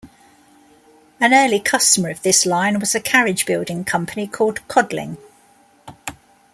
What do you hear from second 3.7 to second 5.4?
company called Quadling.